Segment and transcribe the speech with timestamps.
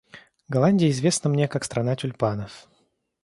[0.49, 2.67] Голландия известна мне, как страна тюльпанов.